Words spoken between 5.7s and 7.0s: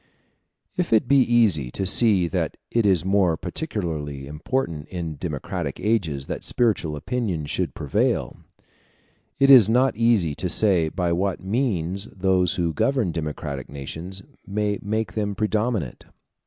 ages that spiritual